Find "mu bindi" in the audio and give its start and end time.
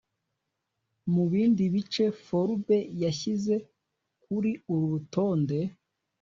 1.13-1.63